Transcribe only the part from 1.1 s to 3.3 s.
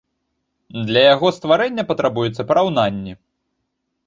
яго стварэння патрабуюцца параўнанні.